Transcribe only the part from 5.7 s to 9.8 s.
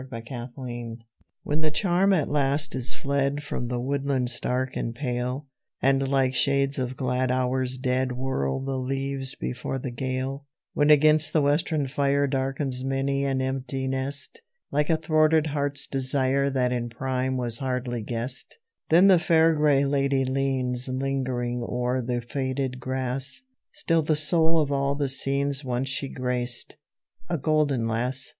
And like shades of glad hours dead Whirl the leaves before